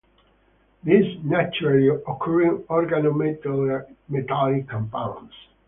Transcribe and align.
These 0.83 1.19
naturally 1.23 1.87
occurring 1.89 2.63
organometallic 2.71 4.67
compounds. 4.67 5.33